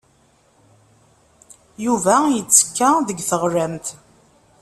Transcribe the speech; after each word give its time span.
Yuba 1.85 2.13
yettekka 2.35 2.89
deg 3.07 3.19
teɣlamt. 3.29 3.87